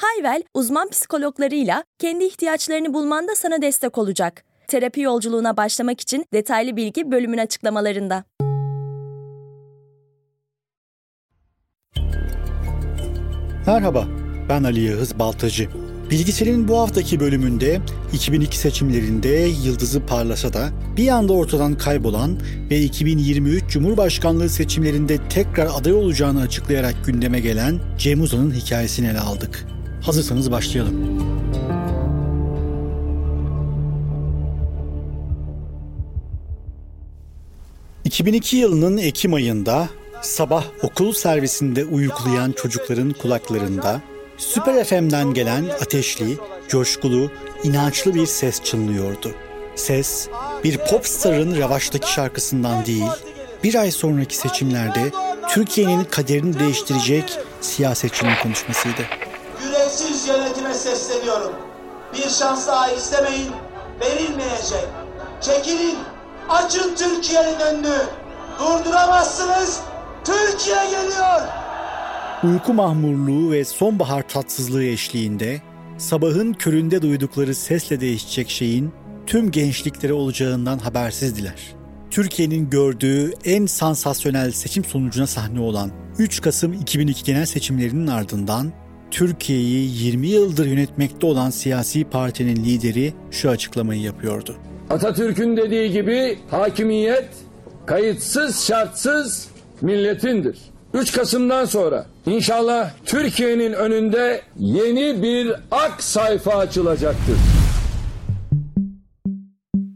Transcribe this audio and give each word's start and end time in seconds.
Hayvel, 0.00 0.42
uzman 0.54 0.88
psikologlarıyla 0.88 1.84
kendi 1.98 2.24
ihtiyaçlarını 2.24 2.94
bulmanda 2.94 3.34
sana 3.34 3.62
destek 3.62 3.98
olacak. 3.98 4.44
Terapi 4.68 5.00
yolculuğuna 5.00 5.56
başlamak 5.56 6.00
için 6.00 6.26
detaylı 6.34 6.76
bilgi 6.76 7.10
bölümün 7.10 7.38
açıklamalarında. 7.38 8.24
Merhaba, 13.66 14.04
ben 14.48 14.64
Ali 14.64 14.80
Yağız 14.80 15.18
Baltacı. 15.18 15.68
Bilgisayarın 16.10 16.68
bu 16.68 16.78
haftaki 16.78 17.20
bölümünde 17.20 17.80
2002 18.12 18.58
seçimlerinde 18.58 19.28
yıldızı 19.64 20.06
parlasa 20.06 20.52
da 20.52 20.68
bir 20.96 21.08
anda 21.08 21.32
ortadan 21.32 21.78
kaybolan 21.78 22.38
ve 22.70 22.80
2023 22.80 23.70
Cumhurbaşkanlığı 23.70 24.48
seçimlerinde 24.48 25.28
tekrar 25.28 25.66
aday 25.66 25.92
olacağını 25.92 26.40
açıklayarak 26.40 26.94
gündeme 27.06 27.40
gelen 27.40 27.80
Cem 27.98 28.20
Uzan'ın 28.20 28.54
hikayesini 28.54 29.08
ele 29.08 29.20
aldık. 29.20 29.66
Hazırsanız 30.02 30.50
başlayalım. 30.50 31.20
...2002 38.04 38.56
yılının 38.56 38.96
Ekim 38.96 39.34
ayında 39.34 39.88
sabah 40.22 40.64
okul 40.82 41.12
servisinde 41.12 41.84
uyuklayan 41.84 42.52
çocukların 42.52 43.10
kulaklarında 43.12 44.00
Süper 44.36 44.84
FM'den 44.84 45.34
gelen 45.34 45.64
ateşli, 45.64 46.38
coşkulu, 46.68 47.30
inançlı 47.64 48.14
bir 48.14 48.26
ses 48.26 48.62
çınlıyordu. 48.64 49.34
Ses 49.74 50.28
bir 50.64 50.78
popstarın 50.78 51.56
revaçtaki 51.56 52.12
şarkısından 52.12 52.86
değil, 52.86 53.10
bir 53.64 53.74
ay 53.74 53.90
sonraki 53.90 54.36
seçimlerde 54.36 55.10
Türkiye'nin 55.50 56.04
kaderini 56.04 56.58
değiştirecek 56.58 57.38
siyasetçinin 57.60 58.34
konuşmasıydı. 58.42 59.02
Yüreksiz 59.90 60.28
yönetime 60.28 60.74
sesleniyorum. 60.74 61.52
Bir 62.14 62.28
şans 62.28 62.66
daha 62.66 62.92
istemeyin, 62.92 63.50
verilmeyecek. 64.00 64.86
Çekilin, 65.40 65.98
açın 66.48 66.94
Türkiye'nin 66.94 67.60
önünü. 67.60 67.98
Durduramazsınız, 68.58 69.80
Türkiye 70.24 70.84
geliyor. 70.84 71.40
Uyku 72.44 72.74
mahmurluğu 72.74 73.52
ve 73.52 73.64
sonbahar 73.64 74.28
tatsızlığı 74.28 74.84
eşliğinde 74.84 75.62
sabahın 75.98 76.52
köründe 76.52 77.02
duydukları 77.02 77.54
sesle 77.54 78.00
değişecek 78.00 78.50
şeyin 78.50 78.92
tüm 79.26 79.50
gençliklere 79.50 80.12
olacağından 80.12 80.78
habersizdiler. 80.78 81.74
Türkiye'nin 82.10 82.70
gördüğü 82.70 83.32
en 83.44 83.66
sansasyonel 83.66 84.52
seçim 84.52 84.84
sonucuna 84.84 85.26
sahne 85.26 85.60
olan 85.60 85.90
3 86.18 86.40
Kasım 86.40 86.72
2002 86.72 87.24
genel 87.24 87.46
seçimlerinin 87.46 88.06
ardından 88.06 88.72
Türkiye'yi 89.10 90.04
20 90.04 90.28
yıldır 90.28 90.66
yönetmekte 90.66 91.26
olan 91.26 91.50
siyasi 91.50 92.04
partinin 92.04 92.56
lideri 92.64 93.12
şu 93.30 93.50
açıklamayı 93.50 94.00
yapıyordu. 94.00 94.56
Atatürk'ün 94.90 95.56
dediği 95.56 95.92
gibi 95.92 96.38
hakimiyet 96.50 97.28
kayıtsız 97.86 98.64
şartsız 98.66 99.48
milletindir. 99.80 100.58
3 100.94 101.12
Kasım'dan 101.12 101.64
sonra 101.64 102.06
inşallah 102.26 102.90
Türkiye'nin 103.06 103.72
önünde 103.72 104.42
yeni 104.58 105.22
bir 105.22 105.52
ak 105.70 106.02
sayfa 106.02 106.54
açılacaktır. 106.54 107.36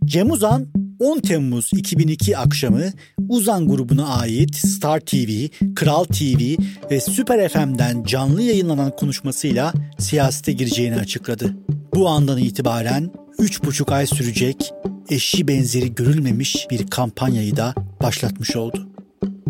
Cem 0.05 0.31
Uzan 0.31 0.67
10 1.05 1.21
Temmuz 1.21 1.71
2002 1.73 2.39
akşamı 2.39 2.83
Uzan 3.29 3.69
grubuna 3.69 4.07
ait 4.09 4.57
Star 4.57 5.01
TV, 5.01 5.49
Kral 5.75 6.05
TV 6.05 6.57
ve 6.91 7.01
Süper 7.01 7.49
FM'den 7.49 8.05
canlı 8.05 8.43
yayınlanan 8.43 8.97
konuşmasıyla 8.97 9.73
siyasete 9.99 10.53
gireceğini 10.53 10.97
açıkladı. 10.97 11.57
Bu 11.95 12.09
andan 12.09 12.39
itibaren 12.39 13.11
3,5 13.39 13.95
ay 13.95 14.07
sürecek 14.07 14.73
eşi 15.11 15.49
benzeri 15.49 15.95
görülmemiş 15.95 16.67
bir 16.71 16.87
kampanyayı 16.87 17.57
da 17.57 17.75
başlatmış 18.03 18.57
oldu. 18.57 18.94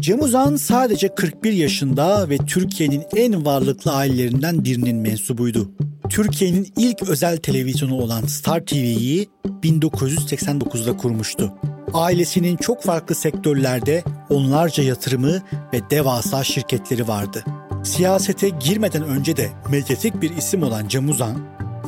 Cem 0.01 0.23
Uzan 0.23 0.57
sadece 0.57 1.15
41 1.15 1.53
yaşında 1.53 2.29
ve 2.29 2.39
Türkiye'nin 2.39 3.03
en 3.17 3.45
varlıklı 3.45 3.93
ailelerinden 3.93 4.65
birinin 4.65 4.97
mensubuydu. 4.97 5.71
Türkiye'nin 6.09 6.73
ilk 6.77 7.03
özel 7.03 7.37
televizyonu 7.37 7.95
olan 7.95 8.23
Star 8.23 8.67
TV'yi 8.67 9.29
1989'da 9.63 10.97
kurmuştu. 10.97 11.53
Ailesinin 11.93 12.57
çok 12.57 12.83
farklı 12.83 13.15
sektörlerde 13.15 14.05
onlarca 14.31 14.83
yatırımı 14.83 15.43
ve 15.73 15.81
devasa 15.91 16.45
şirketleri 16.45 17.09
vardı. 17.09 17.45
Siyasete 17.85 18.49
girmeden 18.49 19.03
önce 19.03 19.37
de 19.37 19.49
medyatik 19.71 20.23
bir 20.23 20.37
isim 20.37 20.63
olan 20.63 20.89
Cem 20.89 21.09
Uzan, 21.09 21.37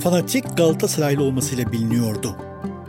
fanatik 0.00 0.56
Galatasaraylı 0.56 1.22
olmasıyla 1.22 1.72
biliniyordu. 1.72 2.36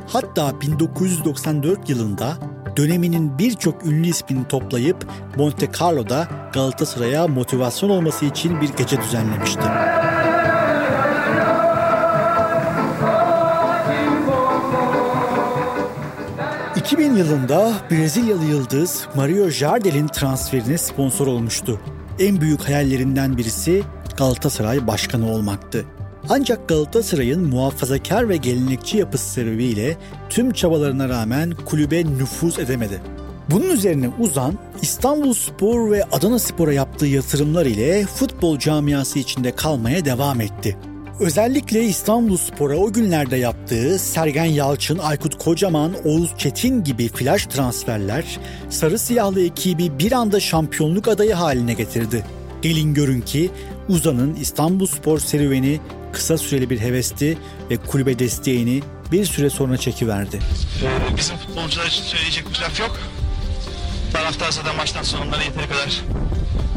Hatta 0.07 0.61
1994 0.61 1.89
yılında 1.89 2.37
döneminin 2.77 3.39
birçok 3.39 3.85
ünlü 3.85 4.07
ismini 4.07 4.47
toplayıp 4.47 5.05
Monte 5.35 5.69
Carlo'da 5.79 6.27
Galatasaray'a 6.53 7.27
motivasyon 7.27 7.89
olması 7.89 8.25
için 8.25 8.61
bir 8.61 8.69
gece 8.69 9.01
düzenlemişti. 9.01 9.63
2000 16.75 17.15
yılında 17.15 17.73
Brezilyalı 17.91 18.45
yıldız 18.45 19.07
Mario 19.15 19.49
Jardel'in 19.49 20.07
transferine 20.07 20.77
sponsor 20.77 21.27
olmuştu. 21.27 21.79
En 22.19 22.41
büyük 22.41 22.67
hayallerinden 22.67 23.37
birisi 23.37 23.83
Galatasaray 24.17 24.87
başkanı 24.87 25.31
olmaktı. 25.31 25.85
Ancak 26.29 26.67
Galatasaray'ın 26.67 27.47
muhafazakar 27.47 28.29
ve 28.29 28.37
gelenekçi 28.37 28.97
yapısı 28.97 29.29
sebebiyle 29.29 29.97
tüm 30.29 30.51
çabalarına 30.51 31.09
rağmen 31.09 31.53
kulübe 31.65 32.05
nüfuz 32.05 32.59
edemedi. 32.59 33.01
Bunun 33.51 33.69
üzerine 33.69 34.09
Uzan, 34.19 34.53
İstanbul 34.81 35.33
Spor 35.33 35.91
ve 35.91 36.03
Adana 36.03 36.39
Spor'a 36.39 36.73
yaptığı 36.73 37.05
yatırımlar 37.05 37.65
ile 37.65 38.05
futbol 38.05 38.59
camiası 38.59 39.19
içinde 39.19 39.51
kalmaya 39.51 40.05
devam 40.05 40.41
etti. 40.41 40.77
Özellikle 41.19 41.83
İstanbul 41.83 42.37
Spor'a 42.37 42.75
o 42.75 42.93
günlerde 42.93 43.37
yaptığı 43.37 43.99
Sergen 43.99 44.45
Yalçın, 44.45 44.97
Aykut 44.97 45.37
Kocaman, 45.37 45.91
Oğuz 46.05 46.37
Çetin 46.37 46.83
gibi 46.83 47.07
flash 47.07 47.45
transferler 47.45 48.39
sarı 48.69 48.99
siyahlı 48.99 49.41
ekibi 49.45 49.99
bir 49.99 50.11
anda 50.11 50.39
şampiyonluk 50.39 51.07
adayı 51.07 51.33
haline 51.33 51.73
getirdi. 51.73 52.25
Gelin 52.61 52.93
görün 52.93 53.21
ki 53.21 53.49
Uzan'ın 53.89 54.35
İstanbul 54.35 54.85
Spor 54.85 55.19
serüveni 55.19 55.79
kısa 56.13 56.37
süreli 56.37 56.69
bir 56.69 56.79
hevesti 56.79 57.37
ve 57.69 57.77
kulübe 57.77 58.19
desteğini 58.19 58.81
bir 59.11 59.25
süre 59.25 59.49
sonra 59.49 59.77
çekiverdi. 59.77 60.39
Ee, 60.83 61.17
bizim 61.17 61.37
futbolcular 61.37 61.85
için 61.85 62.03
söyleyecek 62.03 62.49
bir 62.49 62.59
laf 62.61 62.79
yok. 62.79 62.99
Taraftar 64.13 64.51
zaten 64.51 64.75
maçtan 64.75 65.03
sonra 65.03 65.23
onlara 65.23 65.43
yeteri 65.43 65.67
kadar 65.69 66.01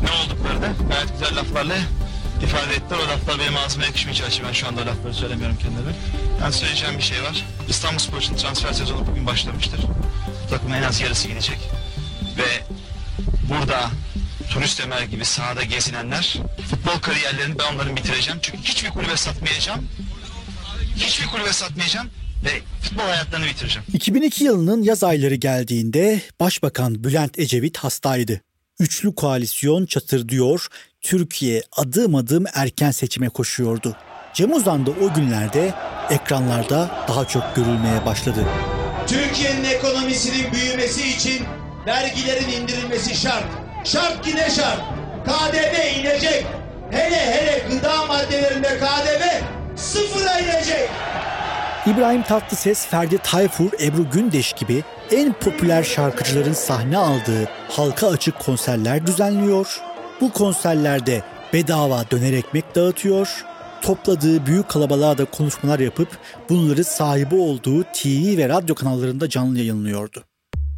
ne 0.03 0.11
olduklarını 0.11 0.75
gayet 0.91 1.13
güzel 1.13 1.37
laflarla 1.37 1.77
ifade 2.45 2.75
ettiler. 2.75 2.99
O 3.07 3.09
laflar 3.09 3.39
benim 3.39 3.57
ağzıma 3.57 3.85
yakışmayacağı 3.85 4.29
için 4.29 4.45
ben 4.49 4.53
şu 4.53 4.69
anda 4.69 4.81
lafları 4.81 5.15
söylemiyorum 5.15 5.57
kendime. 5.57 5.93
Ben 6.45 6.51
söyleyeceğim 6.51 6.99
bir 6.99 7.03
şey 7.03 7.23
var. 7.23 7.45
İstanbul 7.69 7.99
Spor 7.99 8.19
için 8.19 8.37
transfer 8.37 8.73
sezonu 8.73 9.07
bugün 9.07 9.27
başlamıştır. 9.27 9.81
Takımın 10.51 10.75
en 10.75 10.83
az 10.83 11.01
yarısı 11.01 11.29
gidecek. 11.29 11.59
Ve 12.39 12.65
burada 13.55 13.91
turist 14.51 14.81
Ömer 14.81 15.03
gibi 15.03 15.25
sahada 15.25 15.63
gezinenler 15.63 16.39
futbol 16.71 17.01
kariyerlerini 17.01 17.59
ben 17.59 17.75
onların 17.75 17.97
bitireceğim. 17.97 18.39
Çünkü 18.43 18.59
hiçbir 18.59 18.91
kulübe 18.91 19.17
satmayacağım. 19.17 19.89
Hiçbir 20.97 21.27
kulübe 21.27 21.53
satmayacağım 21.53 22.11
ve 22.45 22.51
futbol 22.83 23.03
hayatlarını 23.03 23.47
bitireceğim. 23.47 23.87
2002 23.93 24.45
yılının 24.45 24.83
yaz 24.83 25.05
ayları 25.05 25.35
geldiğinde 25.35 26.21
Başbakan 26.41 27.05
Bülent 27.05 27.39
Ecevit 27.39 27.79
hastaydı. 27.79 28.41
Üçlü 28.81 29.15
koalisyon 29.15 29.87
çatırdıyor, 29.87 30.67
Türkiye 31.01 31.63
adım 31.77 32.15
adım 32.15 32.45
erken 32.55 32.91
seçime 32.91 33.29
koşuyordu. 33.29 33.97
Cem 34.35 34.53
Uzan 34.53 34.87
da 34.87 34.91
o 34.91 35.15
günlerde 35.15 35.75
ekranlarda 36.11 37.05
daha 37.09 37.29
çok 37.29 37.57
görülmeye 37.57 38.07
başladı. 38.07 38.45
Türkiye'nin 39.07 39.65
ekonomisinin 39.65 40.53
büyümesi 40.53 41.09
için 41.09 41.43
vergilerin 41.87 42.49
indirilmesi 42.49 43.17
şart. 43.17 43.60
Şart 43.85 44.27
yine 44.27 44.51
şart. 44.51 44.81
KDV 45.25 46.01
inecek. 46.01 46.47
Hele 46.91 47.17
hele 47.17 47.63
gıda 47.71 48.07
maddelerinde 48.07 48.69
KDV 48.69 49.23
sıfıra 49.77 50.41
inecek. 50.41 50.89
İbrahim 51.87 52.23
Tatlıses, 52.23 52.87
Ferdi 52.87 53.19
Tayfur, 53.19 53.71
Ebru 53.81 54.11
Gündeş 54.11 54.53
gibi 54.53 54.85
en 55.13 55.33
popüler 55.33 55.83
şarkıcıların 55.83 56.53
sahne 56.53 56.99
aldığı 56.99 57.49
halka 57.69 58.09
açık 58.09 58.39
konserler 58.39 59.07
düzenliyor. 59.07 59.81
Bu 60.21 60.33
konserlerde 60.33 61.23
bedava 61.53 62.05
döner 62.11 62.33
ekmek 62.33 62.75
dağıtıyor. 62.75 63.45
Topladığı 63.83 64.47
büyük 64.47 64.69
kalabalığa 64.69 65.19
da 65.19 65.25
konuşmalar 65.25 65.79
yapıp 65.79 66.09
bunları 66.49 66.85
sahibi 66.85 67.35
olduğu 67.35 67.83
TV 67.83 68.37
ve 68.39 68.49
radyo 68.49 68.75
kanallarında 68.75 69.29
canlı 69.29 69.59
yayınlıyordu. 69.59 70.30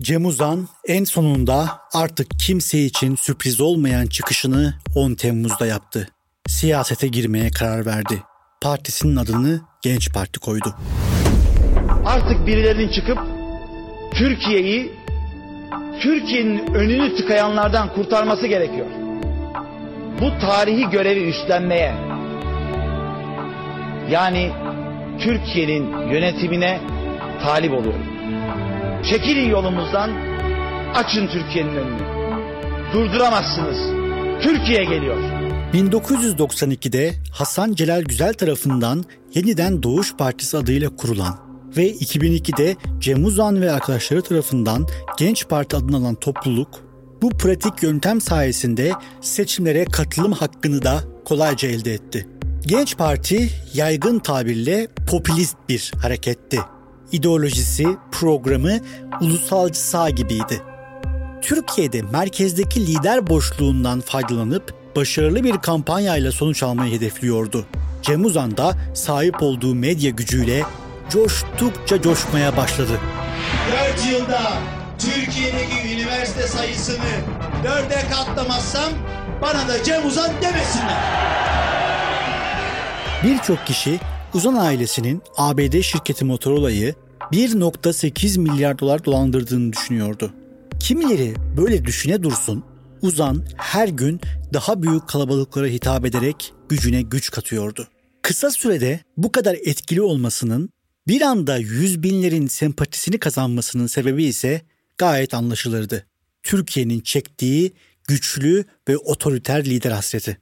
Cem 0.03 0.27
Uzan 0.27 0.69
en 0.89 1.05
sonunda 1.05 1.81
artık 1.95 2.27
kimse 2.41 2.79
için 2.79 3.17
sürpriz 3.17 3.61
olmayan 3.61 4.07
çıkışını 4.07 4.75
10 4.95 5.15
Temmuz'da 5.15 5.67
yaptı. 5.67 6.09
Siyasete 6.47 7.09
girmeye 7.09 7.51
karar 7.51 7.87
verdi. 7.87 8.23
Partisinin 8.63 9.17
adını 9.17 9.61
Genç 9.83 10.13
Parti 10.13 10.41
koydu. 10.41 10.75
Artık 12.05 12.47
birilerinin 12.47 12.93
çıkıp 12.93 13.19
Türkiye'yi 14.15 14.93
Türkiye'nin 16.03 16.75
önünü 16.75 17.17
tıkayanlardan 17.17 17.95
kurtarması 17.95 18.47
gerekiyor. 18.47 18.87
Bu 20.21 20.47
tarihi 20.47 20.91
görevi 20.91 21.29
üstlenmeye 21.29 21.95
yani 24.11 24.53
Türkiye'nin 25.21 26.09
yönetimine 26.11 26.81
talip 27.43 27.73
oluyorum. 27.73 28.12
Çekilin 29.11 29.51
yolumuzdan, 29.51 30.11
açın 30.95 31.27
Türkiye'nin 31.27 31.77
önünü. 31.77 32.03
Durduramazsınız. 32.93 33.77
Türkiye 34.43 34.85
geliyor. 34.85 35.17
1992'de 35.75 37.13
Hasan 37.33 37.73
Celal 37.73 38.03
Güzel 38.03 38.35
tarafından 38.35 39.05
yeniden 39.35 39.83
Doğuş 39.83 40.17
Partisi 40.17 40.57
adıyla 40.57 40.97
kurulan 40.97 41.39
ve 41.77 41.93
2002'de 41.93 42.77
Cem 42.99 43.25
Uzan 43.25 43.61
ve 43.61 43.73
arkadaşları 43.73 44.23
tarafından 44.23 44.87
Genç 45.19 45.49
Parti 45.49 45.77
adını 45.77 45.97
alan 45.97 46.15
topluluk 46.15 46.69
bu 47.23 47.31
pratik 47.31 47.83
yöntem 47.83 48.21
sayesinde 48.21 48.93
seçimlere 49.21 49.85
katılım 49.85 50.33
hakkını 50.33 50.83
da 50.83 51.01
kolayca 51.25 51.69
elde 51.69 51.95
etti. 51.95 52.27
Genç 52.67 52.97
Parti 52.97 53.51
yaygın 53.75 54.19
tabirle 54.19 54.89
popülist 55.11 55.57
bir 55.69 55.93
hareketti. 56.03 56.59
İdeolojisi, 57.13 57.87
programı 58.13 58.79
ulusalcı 59.21 59.81
sağ 59.81 60.11
gibiydi. 60.11 60.63
Türkiye'de 61.43 62.03
merkezdeki 62.03 62.87
lider 62.87 63.27
boşluğundan 63.27 64.01
faydalanıp 64.01 64.75
başarılı 64.97 65.45
bir 65.45 65.57
kampanyayla 65.57 66.33
sonuç 66.33 66.63
almayı 66.63 66.93
hedefliyordu. 66.97 67.67
Cem 68.03 68.25
Uzan 68.25 68.57
da 68.57 68.75
sahip 68.95 69.43
olduğu 69.43 69.75
medya 69.75 70.11
gücüyle 70.11 70.63
coştukça 71.11 72.03
coşmaya 72.03 72.57
başladı. 72.57 73.01
4 73.95 74.13
yılda 74.13 74.53
Türkiye'deki 74.99 75.95
üniversite 75.95 76.47
sayısını 76.47 77.13
dörde 77.65 78.03
katlamazsam 78.11 78.93
bana 79.43 79.69
da 79.69 79.85
Cem 79.85 80.07
Uzan 80.07 80.31
demesinler. 80.43 81.03
Birçok 83.25 83.67
kişi 83.67 84.01
Uzan 84.35 84.55
ailesinin 84.55 85.23
ABD 85.37 85.81
şirketi 85.81 86.25
Motorola'yı 86.25 86.95
1.8 87.33 88.39
milyar 88.39 88.79
dolar 88.79 89.05
dolandırdığını 89.05 89.73
düşünüyordu. 89.73 90.33
Kimileri 90.81 91.35
böyle 91.57 91.85
düşüne 91.85 92.23
dursun, 92.23 92.65
Uzan 93.03 93.45
her 93.57 93.89
gün 93.89 94.21
daha 94.55 94.83
büyük 94.83 95.09
kalabalıklara 95.09 95.67
hitap 95.67 96.07
ederek 96.07 96.53
gücüne 96.69 97.03
güç 97.03 97.31
katıyordu. 97.31 97.89
Kısa 98.23 98.51
sürede 98.51 99.01
bu 99.17 99.33
kadar 99.33 99.55
etkili 99.55 100.03
olmasının 100.03 100.71
bir 101.09 101.21
anda 101.21 101.57
yüz 101.57 102.03
binlerin 102.03 102.47
sempatisini 102.47 103.19
kazanmasının 103.19 103.87
sebebi 103.87 104.25
ise 104.25 104.63
gayet 104.99 105.35
anlaşılırdı. 105.35 106.07
Türkiye'nin 106.43 107.01
çektiği 107.01 107.73
güçlü 108.09 108.65
ve 108.89 108.97
otoriter 108.97 109.65
lider 109.65 109.91
hasreti. 109.91 110.42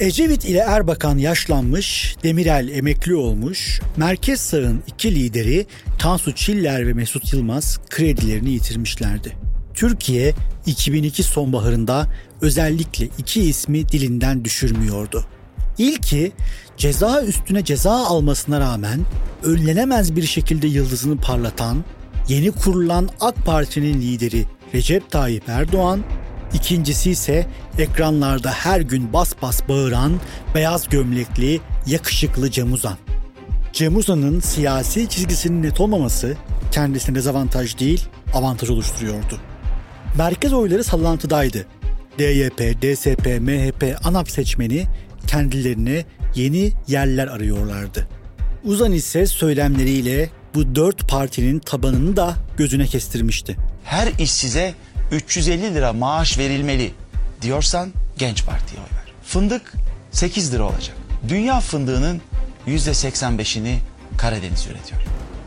Ecevit 0.00 0.44
ile 0.44 0.58
Erbakan 0.58 1.18
yaşlanmış, 1.18 2.16
Demirel 2.22 2.68
emekli 2.68 3.14
olmuş, 3.14 3.80
merkez 3.96 4.40
sağın 4.40 4.82
iki 4.86 5.14
lideri 5.14 5.66
Tansu 5.98 6.34
Çiller 6.34 6.86
ve 6.86 6.92
Mesut 6.92 7.32
Yılmaz 7.32 7.78
kredilerini 7.90 8.50
yitirmişlerdi. 8.50 9.32
Türkiye 9.74 10.34
2002 10.66 11.22
sonbaharında 11.22 12.06
özellikle 12.40 13.08
iki 13.18 13.42
ismi 13.42 13.88
dilinden 13.88 14.44
düşürmüyordu. 14.44 15.24
İlki 15.78 16.32
ceza 16.76 17.22
üstüne 17.22 17.64
ceza 17.64 17.92
almasına 17.92 18.60
rağmen 18.60 19.00
önlenemez 19.42 20.16
bir 20.16 20.26
şekilde 20.26 20.66
yıldızını 20.66 21.16
parlatan 21.16 21.84
yeni 22.28 22.50
kurulan 22.50 23.08
AK 23.20 23.36
Parti'nin 23.36 24.00
lideri 24.00 24.44
Recep 24.74 25.10
Tayyip 25.10 25.48
Erdoğan 25.48 26.04
İkincisi 26.54 27.10
ise 27.10 27.46
ekranlarda 27.78 28.50
her 28.50 28.80
gün 28.80 29.12
bas 29.12 29.32
bas 29.42 29.68
bağıran 29.68 30.20
beyaz 30.54 30.88
gömlekli 30.88 31.60
yakışıklı 31.86 32.50
Cem 32.50 32.72
Uzan. 32.72 32.96
Cem 33.72 33.96
Uzan'ın 33.96 34.40
siyasi 34.40 35.08
çizgisinin 35.08 35.62
net 35.62 35.80
olmaması 35.80 36.36
kendisine 36.72 37.14
dezavantaj 37.14 37.78
değil 37.78 38.04
avantaj 38.34 38.70
oluşturuyordu. 38.70 39.40
Merkez 40.18 40.52
oyları 40.52 40.84
sallantıdaydı. 40.84 41.66
DYP, 42.18 42.58
DSP, 42.82 43.26
MHP, 43.40 43.96
ANAP 44.04 44.30
seçmeni 44.30 44.86
kendilerine 45.26 46.04
yeni 46.34 46.72
yerler 46.88 47.26
arıyorlardı. 47.26 48.08
Uzan 48.64 48.92
ise 48.92 49.26
söylemleriyle 49.26 50.30
bu 50.54 50.74
dört 50.74 51.08
partinin 51.08 51.58
tabanını 51.58 52.16
da 52.16 52.34
gözüne 52.56 52.86
kestirmişti. 52.86 53.56
Her 53.84 54.08
işsize 54.18 54.74
350 55.10 55.74
lira 55.74 55.92
maaş 55.92 56.38
verilmeli 56.38 56.94
diyorsan 57.42 57.92
Genç 58.18 58.44
Parti'ye 58.44 58.80
oy 58.80 58.96
ver. 58.96 59.12
Fındık 59.24 59.72
8 60.10 60.52
lira 60.52 60.62
olacak. 60.64 60.96
Dünya 61.28 61.60
fındığının 61.60 62.22
%85'ini 62.66 63.76
Karadeniz 64.16 64.66
üretiyor. 64.66 65.02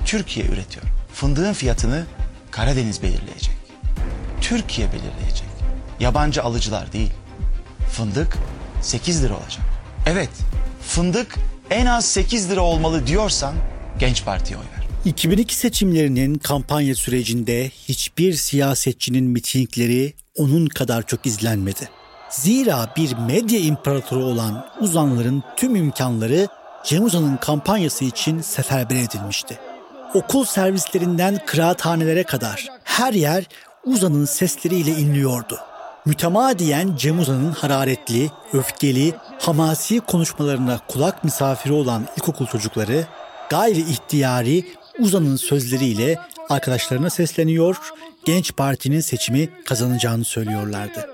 Türkiye 0.05 0.45
üretiyor. 0.45 0.85
Fındığın 1.13 1.53
fiyatını 1.53 2.05
Karadeniz 2.51 3.01
belirleyecek. 3.03 3.57
Türkiye 4.41 4.87
belirleyecek. 4.87 5.47
Yabancı 5.99 6.43
alıcılar 6.43 6.93
değil. 6.93 7.11
Fındık 7.91 8.37
8 8.81 9.23
lira 9.23 9.33
olacak. 9.33 9.63
Evet, 10.05 10.29
fındık 10.87 11.35
en 11.69 11.85
az 11.85 12.05
8 12.05 12.49
lira 12.49 12.61
olmalı 12.61 13.07
diyorsan 13.07 13.55
Genç 13.99 14.25
Parti'ye 14.25 14.59
oy 14.59 14.65
ver. 14.77 14.82
2002 15.05 15.55
seçimlerinin 15.55 16.35
kampanya 16.35 16.95
sürecinde 16.95 17.69
hiçbir 17.69 18.33
siyasetçinin 18.33 19.23
mitingleri 19.23 20.13
onun 20.37 20.65
kadar 20.65 21.07
çok 21.07 21.25
izlenmedi. 21.25 21.89
Zira 22.29 22.93
bir 22.97 23.13
medya 23.17 23.59
imparatoru 23.59 24.23
olan 24.23 24.65
uzanların 24.79 25.43
tüm 25.57 25.75
imkanları 25.75 26.47
Cem 26.85 27.05
Uzan'ın 27.05 27.37
kampanyası 27.37 28.05
için 28.05 28.41
seferber 28.41 28.95
edilmişti. 28.95 29.59
Okul 30.13 30.45
servislerinden 30.45 31.39
kıraathanelere 31.45 32.23
kadar 32.23 32.67
her 32.83 33.13
yer 33.13 33.47
Uzan'ın 33.85 34.25
sesleriyle 34.25 34.91
inliyordu. 34.91 35.59
Mütemadiyen 36.05 36.95
Cem 36.97 37.19
Uzan'ın 37.19 37.51
hararetli, 37.51 38.31
öfkeli, 38.53 39.13
hamasi 39.39 39.99
konuşmalarına 39.99 40.79
kulak 40.87 41.23
misafiri 41.23 41.73
olan 41.73 42.07
ilkokul 42.17 42.45
çocukları 42.45 43.07
gayri 43.49 43.79
ihtiyari 43.79 44.65
Uzan'ın 44.99 45.35
sözleriyle 45.35 46.17
arkadaşlarına 46.49 47.09
sesleniyor, 47.09 47.77
Genç 48.25 48.55
Parti'nin 48.55 48.99
seçimi 48.99 49.49
kazanacağını 49.65 50.25
söylüyorlardı. 50.25 51.09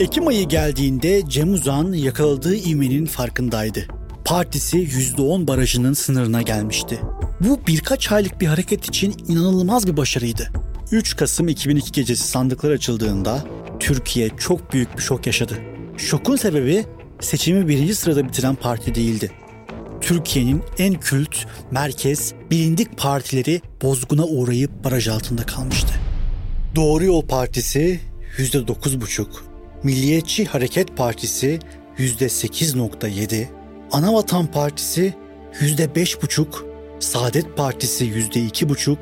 Ekim 0.00 0.26
ayı 0.26 0.48
geldiğinde 0.48 1.22
Cem 1.28 1.52
Uzan 1.52 1.92
yakaladığı 1.92 2.56
ivmenin 2.56 3.06
farkındaydı. 3.06 3.86
Partisi 4.24 4.78
%10 4.78 5.46
barajının 5.46 5.92
sınırına 5.92 6.42
gelmişti. 6.42 7.00
Bu 7.40 7.60
birkaç 7.66 8.12
aylık 8.12 8.40
bir 8.40 8.46
hareket 8.46 8.84
için 8.88 9.14
inanılmaz 9.28 9.86
bir 9.86 9.96
başarıydı. 9.96 10.48
3 10.92 11.16
Kasım 11.16 11.48
2002 11.48 11.92
gecesi 11.92 12.28
sandıklar 12.28 12.70
açıldığında 12.70 13.44
Türkiye 13.80 14.30
çok 14.38 14.72
büyük 14.72 14.96
bir 14.96 15.02
şok 15.02 15.26
yaşadı. 15.26 15.54
Şokun 15.96 16.36
sebebi 16.36 16.84
seçimi 17.20 17.68
birinci 17.68 17.94
sırada 17.94 18.24
bitiren 18.24 18.54
parti 18.54 18.94
değildi. 18.94 19.32
Türkiye'nin 20.00 20.62
en 20.78 20.94
kült, 20.94 21.46
merkez, 21.70 22.32
bilindik 22.50 22.98
partileri 22.98 23.60
bozguna 23.82 24.24
uğrayıp 24.24 24.84
baraj 24.84 25.08
altında 25.08 25.46
kalmıştı. 25.46 25.94
Doğru 26.76 27.04
Yol 27.04 27.22
Partisi 27.22 28.00
%9,5, 28.36 29.26
Milliyetçi 29.82 30.44
Hareket 30.44 30.96
Partisi 30.96 31.58
%8,7, 31.98 33.46
Anavatan 33.92 34.46
Partisi 34.46 35.14
%5,5, 35.60 36.46
Saadet 37.00 37.56
Partisi 37.56 38.04
%2,5, 38.04 38.96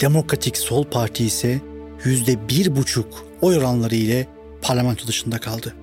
Demokratik 0.00 0.56
Sol 0.56 0.84
Parti 0.84 1.24
ise 1.24 1.60
%1,5 2.04 3.04
oy 3.42 3.56
oranları 3.56 3.94
ile 3.94 4.26
parlamento 4.62 5.06
dışında 5.06 5.38
kaldı. 5.38 5.74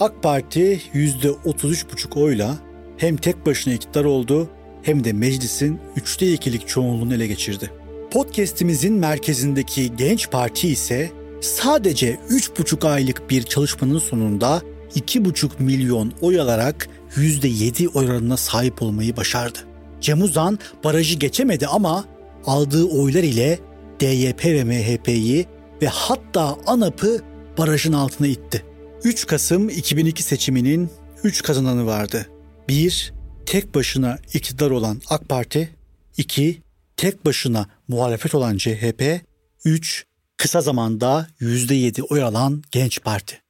AK 0.00 0.22
Parti 0.22 0.80
%33,5 0.94 2.20
oyla 2.20 2.56
hem 2.96 3.16
tek 3.16 3.46
başına 3.46 3.74
iktidar 3.74 4.04
oldu 4.04 4.50
hem 4.82 5.04
de 5.04 5.12
meclisin 5.12 5.80
üçte 5.96 6.32
ikilik 6.32 6.68
çoğunluğunu 6.68 7.14
ele 7.14 7.26
geçirdi. 7.26 7.70
Podcast'imizin 8.10 8.94
merkezindeki 8.94 9.96
Genç 9.96 10.30
Parti 10.30 10.68
ise 10.68 11.10
sadece 11.40 12.18
3,5 12.30 12.88
aylık 12.88 13.30
bir 13.30 13.42
çalışmanın 13.42 13.98
sonunda 13.98 14.62
2,5 14.94 15.50
milyon 15.58 16.12
oy 16.20 16.40
alarak 16.40 16.88
%7 17.16 17.88
oy 17.88 18.06
oranına 18.06 18.36
sahip 18.36 18.82
olmayı 18.82 19.16
başardı. 19.16 19.58
Cem 20.00 20.22
Uzan 20.22 20.58
barajı 20.84 21.18
geçemedi 21.18 21.66
ama 21.66 22.04
aldığı 22.46 22.84
oylar 22.84 23.22
ile 23.22 23.58
DYP 24.00 24.44
ve 24.44 24.64
MHP'yi 24.64 25.46
ve 25.82 25.86
hatta 25.86 26.56
ANAP'ı 26.66 27.20
barajın 27.58 27.92
altına 27.92 28.26
itti. 28.26 28.62
3 29.04 29.26
Kasım 29.26 29.68
2002 29.68 30.22
seçiminin 30.22 30.90
3 31.24 31.42
kazananı 31.42 31.86
vardı. 31.86 32.26
1. 32.68 33.12
Tek 33.46 33.74
başına 33.74 34.18
iktidar 34.34 34.70
olan 34.70 35.02
AK 35.10 35.28
Parti 35.28 35.70
2. 36.16 36.62
Tek 36.96 37.26
başına 37.26 37.66
muhalefet 37.88 38.34
olan 38.34 38.56
CHP 38.56 39.20
3. 39.64 40.06
Kısa 40.36 40.60
zamanda 40.60 41.26
%7 41.40 42.02
oy 42.02 42.22
alan 42.22 42.62
Genç 42.70 43.02
Parti. 43.02 43.42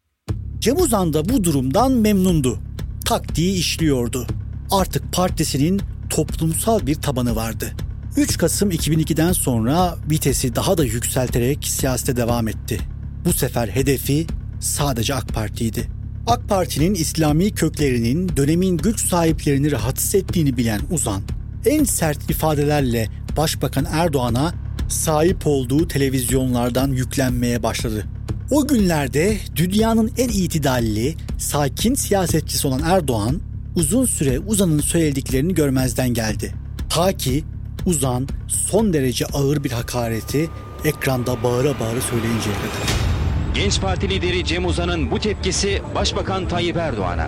Cem 0.59 0.81
Uzan 0.81 1.13
da 1.13 1.29
bu 1.29 1.45
durumdan 1.45 1.93
memnundu. 1.93 2.59
Taktiği 3.05 3.55
işliyordu. 3.55 4.27
Artık 4.71 5.13
partisinin 5.13 5.81
toplumsal 6.11 6.87
bir 6.87 6.95
tabanı 6.95 7.37
vardı. 7.37 7.73
3 8.17 8.39
Kasım 8.39 8.71
2002'den 8.71 9.33
sonra 9.33 9.97
vitesi 10.11 10.55
daha 10.55 10.79
da 10.79 10.85
yükselterek 10.85 11.67
siyasete 11.67 12.17
devam 12.17 12.49
etti. 12.49 12.81
Bu 13.25 13.33
sefer 13.33 13.69
hedefi 13.69 14.27
sadece 14.61 15.15
AK 15.15 15.29
Parti'ydi. 15.29 15.96
AK 16.27 16.49
Parti'nin 16.49 16.95
İslami 16.95 17.51
köklerinin 17.51 18.37
dönemin 18.37 18.77
güç 18.77 19.09
sahiplerini 19.09 19.73
rahatsız 19.73 20.15
ettiğini 20.15 20.57
bilen 20.57 20.81
Uzan, 20.91 21.23
en 21.67 21.85
sert 21.85 22.31
ifadelerle 22.31 23.09
Başbakan 23.37 23.87
Erdoğan'a 23.91 24.55
sahip 24.89 25.47
olduğu 25.47 25.89
televizyonlardan 25.89 26.93
yüklenmeye 26.93 27.63
başladı. 27.63 28.07
O 28.51 28.67
günlerde 28.67 29.37
dünyanın 29.57 30.13
en 30.19 30.29
itidalli, 30.29 31.15
sakin 31.39 31.95
siyasetçisi 31.95 32.67
olan 32.69 32.83
Erdoğan, 32.85 33.41
uzun 33.77 34.05
süre 34.05 34.39
Uzan'ın 34.39 34.81
söylediklerini 34.81 35.55
görmezden 35.55 36.09
geldi. 36.09 36.55
Ta 36.89 37.13
ki 37.13 37.45
Uzan 37.87 38.29
son 38.49 38.93
derece 38.93 39.27
ağır 39.27 39.65
bir 39.65 39.71
hakareti 39.71 40.51
ekranda 40.85 41.43
bağıra 41.43 41.81
bağıra 41.81 42.01
söyleyinceye 42.01 42.57
kadar. 42.57 43.06
Genç 43.57 43.81
Parti 43.81 44.09
lideri 44.09 44.45
Cem 44.45 44.65
Uzan'ın 44.65 45.11
bu 45.11 45.19
tepkisi 45.19 45.83
Başbakan 45.95 46.49
Tayyip 46.49 46.77
Erdoğan'a. 46.77 47.27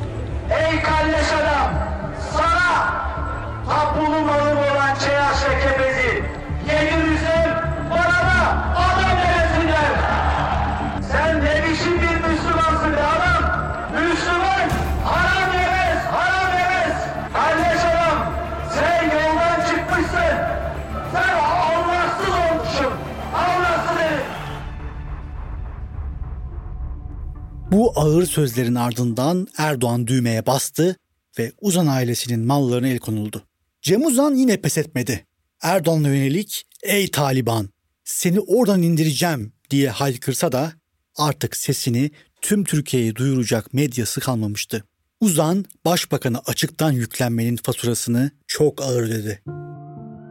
Ey 0.51 0.83
kalleş 0.83 1.33
adam! 1.43 1.71
Sana! 2.33 2.95
Tablulu 3.69 4.21
malım 4.21 4.59
olan 4.59 4.95
Çeyaş 4.99 5.37
ve 5.45 5.61
Kepezi! 5.61 6.23
Yedirürsem 6.69 7.73
bana 7.91 8.21
da 8.29 8.67
adam 8.77 9.19
demesinler! 9.19 9.91
Sen 11.13 11.45
ne 11.45 11.65
biçim 11.65 12.03
bir 12.03 12.18
Bu 27.73 27.93
ağır 27.97 28.27
sözlerin 28.27 28.75
ardından 28.75 29.49
Erdoğan 29.59 30.07
düğmeye 30.07 30.47
bastı 30.47 30.97
ve 31.39 31.53
Uzan 31.61 31.87
ailesinin 31.87 32.47
mallarına 32.47 32.89
el 32.89 32.99
konuldu. 32.99 33.43
Cem 33.83 34.07
Uzan 34.07 34.35
yine 34.35 34.57
pes 34.57 34.79
etmedi. 34.79 35.27
Erdoğan'a 35.63 36.09
yönelik 36.09 36.65
''Ey 36.83 37.11
Taliban, 37.11 37.69
seni 38.05 38.41
oradan 38.41 38.83
indireceğim'' 38.83 39.53
diye 39.71 39.91
haykırsa 39.91 40.53
da 40.53 40.73
artık 41.17 41.57
sesini 41.57 42.11
tüm 42.41 42.65
Türkiye'ye 42.65 43.17
duyuracak 43.17 43.75
medyası 43.75 44.21
kalmamıştı. 44.21 44.85
Uzan, 45.21 45.65
başbakanı 45.85 46.39
açıktan 46.47 46.93
yüklenmenin 46.93 47.57
faturasını 47.57 48.31
çok 48.47 48.83
ağır 48.83 49.03
ödedi. 49.03 49.43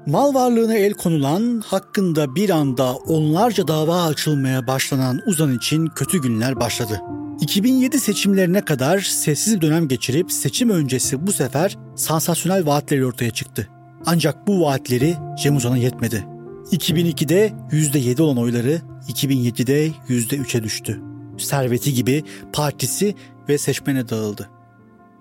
Mal 0.08 0.34
varlığına 0.34 0.76
el 0.76 0.94
konulan, 0.94 1.64
hakkında 1.66 2.36
bir 2.36 2.50
anda 2.50 2.96
onlarca 2.96 3.68
dava 3.68 4.04
açılmaya 4.04 4.68
başlanan 4.68 5.22
Uzan 5.26 5.58
için 5.58 5.88
kötü 5.88 6.22
günler 6.22 6.60
başladı. 6.60 7.02
2007 7.42 8.00
seçimlerine 8.00 8.62
kadar 8.62 9.00
sessiz 9.00 9.56
bir 9.56 9.62
dönem 9.62 9.88
geçirip 9.88 10.32
seçim 10.32 10.70
öncesi 10.70 11.28
bu 11.28 11.32
sefer 11.32 11.78
sansasyonel 11.96 12.66
vaatleri 12.66 13.06
ortaya 13.06 13.32
çıktı. 13.32 13.68
Ancak 14.06 14.48
bu 14.48 14.62
vaatleri 14.62 15.16
Cem 15.44 15.56
Uzan'a 15.56 15.78
yetmedi. 15.78 16.26
2002'de 16.72 17.54
%7 17.72 18.22
olan 18.22 18.38
oyları 18.38 18.82
2007'de 19.08 19.88
%3'e 20.10 20.64
düştü. 20.64 21.02
Serveti 21.38 21.94
gibi 21.94 22.24
partisi 22.54 23.16
ve 23.50 23.58
seçmene 23.58 24.10
dağıldı. 24.10 24.50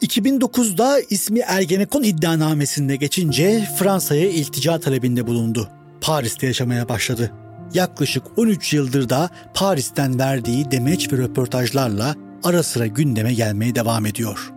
2009'da 0.03 1.01
ismi 1.11 1.41
Ergenekon 1.41 2.03
iddianamesinde 2.03 2.97
geçince 2.97 3.69
Fransa'ya 3.79 4.31
iltica 4.31 4.81
talebinde 4.81 5.27
bulundu. 5.27 5.69
Paris'te 6.01 6.47
yaşamaya 6.47 6.89
başladı. 6.89 7.33
Yaklaşık 7.75 8.23
13 8.37 8.73
yıldır 8.73 9.09
da 9.09 9.31
Paris'ten 9.55 10.19
verdiği 10.19 10.71
demeç 10.71 11.13
ve 11.13 11.17
röportajlarla 11.17 12.15
ara 12.45 12.63
sıra 12.63 12.87
gündeme 12.87 13.35
gelmeye 13.35 13.75
devam 13.75 14.07
ediyor. 14.07 14.53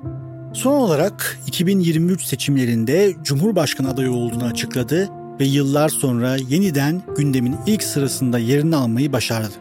Son 0.53 0.73
olarak 0.73 1.39
2023 1.47 2.23
seçimlerinde 2.23 3.15
Cumhurbaşkanı 3.23 3.89
adayı 3.89 4.11
olduğunu 4.11 4.43
açıkladı 4.43 5.09
ve 5.39 5.45
yıllar 5.45 5.89
sonra 5.89 6.35
yeniden 6.35 7.01
gündemin 7.17 7.55
ilk 7.67 7.83
sırasında 7.83 8.39
yerini 8.39 8.75
almayı 8.75 9.13
başardı. 9.13 9.53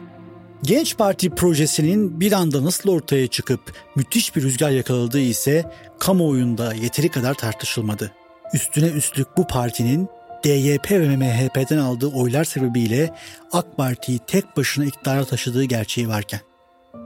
Genç 0.62 0.96
Parti 0.96 1.30
projesinin 1.30 2.20
bir 2.20 2.32
anda 2.32 2.64
nasıl 2.64 2.90
ortaya 2.90 3.26
çıkıp 3.26 3.60
müthiş 3.96 4.36
bir 4.36 4.42
rüzgar 4.42 4.70
yakaladığı 4.70 5.20
ise 5.20 5.72
kamuoyunda 5.98 6.74
yeteri 6.74 7.08
kadar 7.08 7.34
tartışılmadı. 7.34 8.12
Üstüne 8.54 8.86
üstlük 8.86 9.36
bu 9.36 9.46
partinin 9.46 10.08
DYP 10.44 10.90
ve 10.90 11.16
MHP'den 11.16 11.78
aldığı 11.78 12.06
oylar 12.06 12.44
sebebiyle 12.44 13.14
AK 13.52 13.76
Parti'yi 13.76 14.18
tek 14.26 14.56
başına 14.56 14.84
iktidara 14.84 15.24
taşıdığı 15.24 15.64
gerçeği 15.64 16.08
varken. 16.08 16.40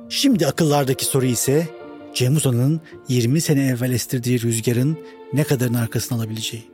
Şimdi 0.08 0.46
akıllardaki 0.46 1.04
soru 1.04 1.26
ise 1.26 1.68
Cem 2.14 2.36
Uzan'ın 2.36 2.80
20 3.08 3.40
sene 3.40 3.66
evvel 3.66 3.92
estirdiği 3.92 4.42
rüzgarın 4.42 4.98
ne 5.32 5.44
kadarın 5.44 5.74
arkasını 5.74 6.18
alabileceği. 6.18 6.72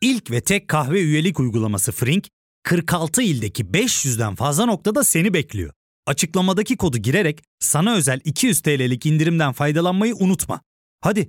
İlk 0.00 0.30
ve 0.30 0.40
tek 0.40 0.68
kahve 0.68 1.00
üyelik 1.00 1.40
uygulaması 1.40 1.92
Frink, 1.92 2.28
46 2.62 3.22
ildeki 3.22 3.64
500'den 3.64 4.34
fazla 4.34 4.66
noktada 4.66 5.04
seni 5.04 5.34
bekliyor. 5.34 5.72
Açıklamadaki 6.06 6.76
kodu 6.76 6.98
girerek 6.98 7.42
sana 7.60 7.94
özel 7.94 8.20
200 8.24 8.60
TL'lik 8.60 9.06
indirimden 9.06 9.52
faydalanmayı 9.52 10.14
unutma. 10.14 10.60
Hadi 11.00 11.28